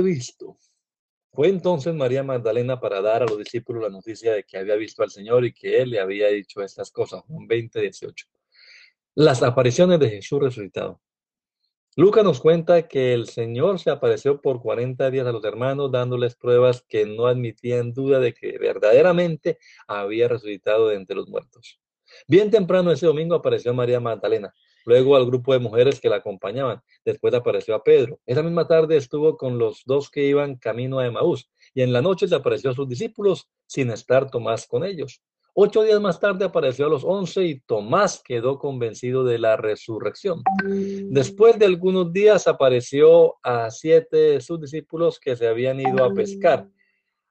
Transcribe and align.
Visto. 0.00 0.58
Fue 1.32 1.48
entonces 1.48 1.94
María 1.94 2.22
Magdalena 2.22 2.80
para 2.80 3.02
dar 3.02 3.22
a 3.22 3.26
los 3.26 3.38
discípulos 3.38 3.82
la 3.82 3.90
noticia 3.90 4.32
de 4.32 4.44
que 4.44 4.56
había 4.56 4.74
visto 4.76 5.02
al 5.02 5.10
Señor 5.10 5.44
y 5.44 5.52
que 5.52 5.82
Él 5.82 5.90
le 5.90 6.00
había 6.00 6.28
dicho 6.28 6.62
estas 6.62 6.90
cosas. 6.90 7.22
Juan 7.26 7.46
20, 7.46 7.80
18. 7.80 8.26
Las 9.16 9.42
apariciones 9.42 10.00
de 10.00 10.10
Jesús 10.10 10.40
resucitado. 10.40 11.00
Lucas 11.98 12.24
nos 12.24 12.40
cuenta 12.40 12.88
que 12.88 13.14
el 13.14 13.26
Señor 13.26 13.78
se 13.78 13.90
apareció 13.90 14.42
por 14.42 14.60
40 14.60 15.10
días 15.10 15.26
a 15.26 15.32
los 15.32 15.44
hermanos, 15.44 15.90
dándoles 15.90 16.36
pruebas 16.36 16.84
que 16.86 17.06
no 17.06 17.26
admitían 17.26 17.94
duda 17.94 18.20
de 18.20 18.34
que 18.34 18.58
verdaderamente 18.58 19.58
había 19.86 20.28
resucitado 20.28 20.88
de 20.88 20.96
entre 20.96 21.16
los 21.16 21.28
muertos. 21.28 21.80
Bien 22.28 22.50
temprano 22.50 22.92
ese 22.92 23.06
domingo 23.06 23.34
apareció 23.34 23.72
María 23.72 24.00
Magdalena, 24.00 24.54
luego 24.86 25.16
al 25.16 25.26
grupo 25.26 25.52
de 25.52 25.58
mujeres 25.58 26.00
que 26.00 26.08
la 26.08 26.16
acompañaban. 26.16 26.80
Después 27.04 27.34
apareció 27.34 27.74
a 27.74 27.82
Pedro. 27.82 28.18
Esa 28.24 28.42
misma 28.42 28.66
tarde 28.66 28.96
estuvo 28.96 29.36
con 29.36 29.58
los 29.58 29.82
dos 29.84 30.10
que 30.10 30.24
iban 30.24 30.56
camino 30.56 30.98
a 31.00 31.06
Emaús 31.06 31.50
y 31.74 31.82
en 31.82 31.92
la 31.92 32.00
noche 32.00 32.26
se 32.26 32.34
apareció 32.34 32.70
a 32.70 32.74
sus 32.74 32.88
discípulos 32.88 33.48
sin 33.66 33.90
estar 33.90 34.30
Tomás 34.30 34.66
con 34.66 34.84
ellos. 34.84 35.20
Ocho 35.58 35.82
días 35.82 36.00
más 36.00 36.20
tarde 36.20 36.44
apareció 36.44 36.86
a 36.86 36.90
los 36.90 37.02
once 37.02 37.42
y 37.42 37.60
Tomás 37.60 38.22
quedó 38.22 38.58
convencido 38.58 39.24
de 39.24 39.38
la 39.38 39.56
resurrección. 39.56 40.42
Después 40.62 41.58
de 41.58 41.64
algunos 41.64 42.12
días 42.12 42.46
apareció 42.46 43.36
a 43.42 43.70
siete 43.70 44.16
de 44.16 44.40
sus 44.40 44.60
discípulos 44.60 45.18
que 45.18 45.34
se 45.34 45.48
habían 45.48 45.80
ido 45.80 46.04
a 46.04 46.12
pescar. 46.12 46.68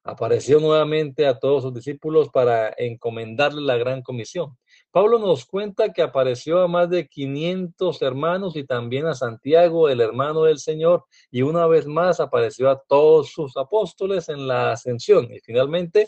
Apareció 0.03 0.59
nuevamente 0.59 1.28
a 1.28 1.38
todos 1.38 1.64
sus 1.64 1.73
discípulos 1.73 2.30
para 2.30 2.73
encomendarle 2.78 3.62
la 3.62 3.78
gran 3.78 4.02
comisión. 4.02 4.58
Pablo 4.96 5.20
nos 5.20 5.46
cuenta 5.46 5.92
que 5.92 6.02
apareció 6.02 6.62
a 6.62 6.70
más 6.70 6.90
de 6.90 7.06
500 7.10 8.02
hermanos 8.02 8.56
y 8.56 8.64
también 8.64 9.08
a 9.08 9.14
Santiago, 9.14 9.90
el 9.90 10.00
hermano 10.00 10.44
del 10.44 10.58
Señor, 10.58 11.04
y 11.30 11.42
una 11.42 11.68
vez 11.68 11.86
más 11.86 12.22
apareció 12.22 12.70
a 12.70 12.80
todos 12.80 13.30
sus 13.30 13.58
apóstoles 13.58 14.30
en 14.30 14.48
la 14.48 14.72
ascensión 14.72 15.28
y 15.34 15.42
finalmente 15.42 16.08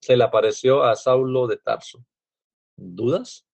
se 0.00 0.16
le 0.16 0.24
apareció 0.24 0.82
a 0.82 0.96
Saulo 0.96 1.46
de 1.46 1.58
Tarso. 1.58 2.02
¿Dudas? 2.74 3.44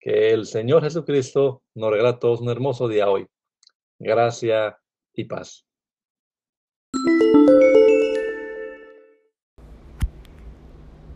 Que 0.00 0.30
el 0.30 0.46
Señor 0.46 0.84
Jesucristo 0.84 1.62
nos 1.74 1.90
regala 1.90 2.18
todos 2.18 2.40
un 2.40 2.48
hermoso 2.48 2.88
día 2.88 3.10
hoy. 3.10 3.26
Gracia 3.98 4.78
y 5.12 5.24
paz. 5.24 5.66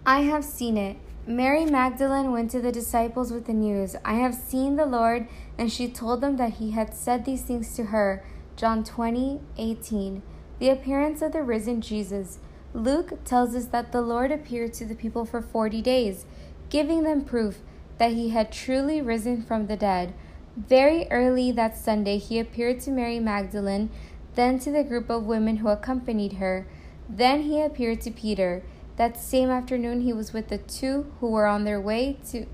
I 0.05 0.21
have 0.31 0.45
seen 0.45 0.77
it. 0.77 1.06
Mary 1.29 1.65
Magdalene 1.65 2.31
went 2.31 2.53
to 2.53 2.61
the 2.61 2.71
disciples 2.71 3.33
with 3.33 3.47
the 3.47 3.53
news 3.53 3.97
I 4.05 4.15
have 4.15 4.33
seen 4.33 4.77
the 4.77 4.87
Lord, 4.87 5.27
and 5.59 5.73
she 5.73 5.89
told 5.89 6.21
them 6.21 6.37
that 6.37 6.55
he 6.55 6.71
had 6.71 6.95
said 6.95 7.25
these 7.25 7.43
things 7.43 7.75
to 7.75 7.87
her. 7.87 8.25
John 8.55 8.85
20, 8.85 9.41
18. 9.59 10.23
The 10.61 10.69
appearance 10.69 11.23
of 11.23 11.33
the 11.33 11.43
risen 11.43 11.81
Jesus. 11.81 12.39
Luke 12.73 13.25
tells 13.25 13.57
us 13.57 13.67
that 13.67 13.91
the 13.91 14.03
Lord 14.03 14.31
appeared 14.31 14.73
to 14.75 14.85
the 14.85 14.95
people 14.95 15.25
for 15.25 15.43
40 15.43 15.83
days, 15.83 16.27
giving 16.71 17.03
them 17.03 17.25
proof 17.25 17.59
that 17.99 18.13
he 18.13 18.29
had 18.29 18.53
truly 18.53 19.03
risen 19.03 19.43
from 19.43 19.67
the 19.67 19.77
dead. 19.77 20.15
Very 20.57 21.11
early 21.11 21.51
that 21.51 21.77
Sunday, 21.77 22.19
he 22.19 22.39
appeared 22.39 22.79
to 22.83 22.93
Mary 22.93 23.19
Magdalene, 23.19 23.91
then 24.37 24.61
to 24.61 24.71
the 24.71 24.85
group 24.85 25.11
of 25.11 25.27
women 25.27 25.57
who 25.57 25.69
accompanied 25.71 26.35
her. 26.35 26.69
Then 27.09 27.43
he 27.43 27.61
appeared 27.61 28.01
to 28.03 28.13
Peter. 28.13 28.63
That 28.97 29.21
same 29.21 29.51
afternoon, 29.51 30.01
he 30.01 30.13
was 30.13 30.33
with 30.33 30.49
the 30.49 30.59
two 30.59 31.13
who 31.21 31.31
were 31.31 31.47
on 31.47 31.65
their 31.65 31.81
way 31.81 32.19
to 32.31 32.47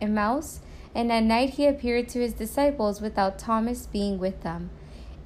Emmaus, 0.00 0.60
and 0.94 1.10
at 1.10 1.22
night 1.22 1.50
he 1.50 1.66
appeared 1.66 2.08
to 2.10 2.20
his 2.20 2.34
disciples 2.34 3.00
without 3.00 3.38
Thomas 3.38 3.86
being 3.86 4.18
with 4.18 4.42
them. 4.42 4.70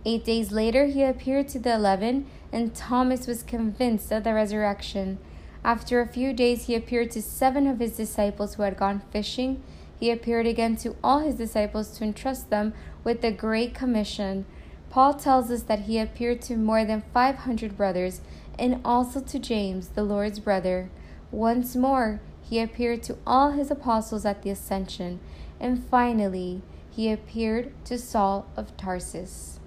Eight 0.04 0.24
days 0.24 0.52
later, 0.52 0.86
he 0.86 1.02
appeared 1.02 1.48
to 1.48 1.58
the 1.58 1.74
eleven, 1.74 2.26
and 2.52 2.74
Thomas 2.74 3.26
was 3.26 3.42
convinced 3.42 4.12
of 4.12 4.24
the 4.24 4.32
resurrection. 4.32 5.18
After 5.64 6.00
a 6.00 6.06
few 6.06 6.32
days, 6.32 6.66
he 6.66 6.74
appeared 6.74 7.10
to 7.12 7.22
seven 7.22 7.66
of 7.66 7.80
his 7.80 7.96
disciples 7.96 8.54
who 8.54 8.62
had 8.62 8.78
gone 8.78 9.02
fishing. 9.10 9.62
He 9.98 10.10
appeared 10.10 10.46
again 10.46 10.76
to 10.76 10.96
all 11.04 11.18
his 11.18 11.34
disciples 11.34 11.90
to 11.98 12.04
entrust 12.04 12.48
them 12.48 12.72
with 13.04 13.20
the 13.20 13.32
Great 13.32 13.74
Commission. 13.74 14.46
Paul 14.88 15.14
tells 15.14 15.50
us 15.50 15.64
that 15.64 15.80
he 15.80 15.98
appeared 15.98 16.40
to 16.42 16.56
more 16.56 16.84
than 16.84 17.04
500 17.12 17.76
brothers 17.76 18.22
and 18.60 18.78
also 18.84 19.20
to 19.20 19.38
James, 19.38 19.88
the 19.88 20.04
Lord's 20.04 20.38
brother. 20.38 20.90
Once 21.32 21.74
more, 21.74 22.20
he 22.42 22.60
appeared 22.60 23.02
to 23.04 23.16
all 23.26 23.52
his 23.52 23.70
apostles 23.70 24.26
at 24.26 24.42
the 24.42 24.50
ascension, 24.50 25.18
and 25.58 25.82
finally, 25.82 26.60
he 26.90 27.10
appeared 27.10 27.72
to 27.86 27.96
Saul 27.96 28.46
of 28.56 28.76
Tarsus. 28.76 29.60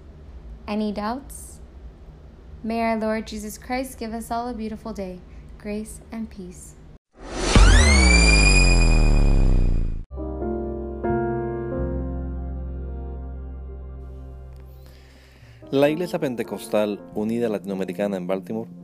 Any 0.68 0.92
doubts? 0.92 1.58
May 2.62 2.82
our 2.82 2.96
Lord 2.96 3.26
Jesus 3.26 3.58
Christ 3.58 3.98
give 3.98 4.14
us 4.14 4.30
all 4.30 4.48
a 4.48 4.54
beautiful 4.54 4.92
day, 4.92 5.18
grace 5.58 6.00
and 6.12 6.30
peace. 6.30 6.76
La 15.70 15.88
Iglesia 15.88 16.20
Pentecostal 16.20 17.00
Unida 17.16 17.48
Latinoamericana 17.48 18.16
en 18.16 18.28
Baltimore 18.28 18.83